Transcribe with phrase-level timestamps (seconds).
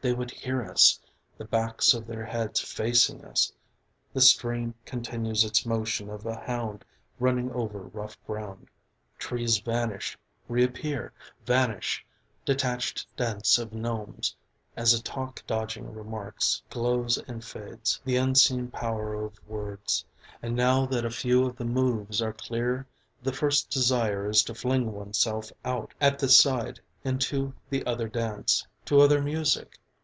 [0.00, 1.00] they would hear us.
[1.38, 3.52] the backs of their heads facing us
[4.12, 6.84] The stream continues its motion of a hound
[7.18, 8.68] running over rough ground.
[9.18, 10.16] Trees vanish
[10.48, 11.12] reappear
[11.44, 12.06] vanish:
[12.44, 14.36] detached dance of gnomes
[14.76, 18.00] as a talk dodging remarks, glows and fades.
[18.04, 20.04] The unseen power of words
[20.40, 22.86] And now that a few of the moves are clear
[23.20, 28.64] the first desire is to fling oneself out at the side into the other dance,
[28.84, 29.76] to other music.